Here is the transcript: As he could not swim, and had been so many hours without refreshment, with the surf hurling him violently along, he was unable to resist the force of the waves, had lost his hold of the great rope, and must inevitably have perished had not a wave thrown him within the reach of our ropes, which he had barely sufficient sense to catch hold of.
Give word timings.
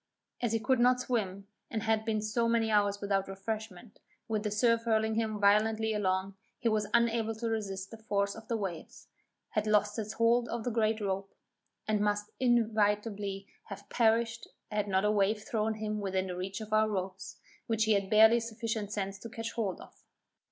As 0.41 0.51
he 0.53 0.59
could 0.59 0.79
not 0.79 0.99
swim, 0.99 1.45
and 1.69 1.83
had 1.83 2.05
been 2.05 2.23
so 2.23 2.49
many 2.49 2.71
hours 2.71 2.99
without 3.01 3.27
refreshment, 3.27 3.99
with 4.27 4.41
the 4.41 4.49
surf 4.49 4.81
hurling 4.85 5.13
him 5.13 5.39
violently 5.39 5.93
along, 5.93 6.33
he 6.57 6.67
was 6.69 6.87
unable 6.91 7.35
to 7.35 7.47
resist 7.49 7.91
the 7.91 7.99
force 8.01 8.33
of 8.33 8.47
the 8.47 8.57
waves, 8.57 9.09
had 9.49 9.67
lost 9.67 9.97
his 9.97 10.13
hold 10.13 10.49
of 10.49 10.63
the 10.63 10.71
great 10.71 10.99
rope, 11.01 11.35
and 11.87 11.99
must 12.01 12.31
inevitably 12.39 13.45
have 13.65 13.87
perished 13.89 14.47
had 14.71 14.87
not 14.87 15.05
a 15.05 15.11
wave 15.11 15.43
thrown 15.43 15.75
him 15.75 15.99
within 16.01 16.25
the 16.25 16.35
reach 16.35 16.61
of 16.61 16.73
our 16.73 16.89
ropes, 16.89 17.37
which 17.67 17.83
he 17.83 17.93
had 17.93 18.09
barely 18.09 18.39
sufficient 18.39 18.91
sense 18.91 19.19
to 19.19 19.29
catch 19.29 19.51
hold 19.51 19.79
of. 19.79 20.01